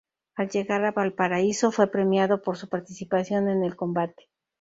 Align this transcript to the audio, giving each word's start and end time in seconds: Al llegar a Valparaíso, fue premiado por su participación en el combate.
Al 0.35 0.49
llegar 0.49 0.83
a 0.83 0.91
Valparaíso, 0.93 1.71
fue 1.71 1.85
premiado 1.91 2.41
por 2.41 2.57
su 2.57 2.67
participación 2.67 3.49
en 3.49 3.63
el 3.63 3.75
combate. 3.75 4.29